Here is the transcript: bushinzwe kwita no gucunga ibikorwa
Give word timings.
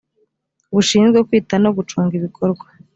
bushinzwe 0.73 1.17
kwita 1.27 1.55
no 1.63 1.69
gucunga 1.77 2.13
ibikorwa 2.19 2.65